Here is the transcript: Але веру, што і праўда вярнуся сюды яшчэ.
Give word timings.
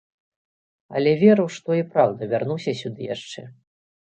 Але 0.99 1.11
веру, 1.25 1.45
што 1.57 1.77
і 1.81 1.85
праўда 1.93 2.31
вярнуся 2.33 2.77
сюды 2.81 3.01
яшчэ. 3.15 3.41